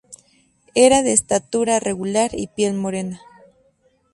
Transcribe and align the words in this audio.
Era 0.87 1.03
de 1.03 1.13
estatura 1.13 1.79
regular 1.79 2.31
y 2.33 2.47
piel 2.47 2.73
morena. 2.73 3.21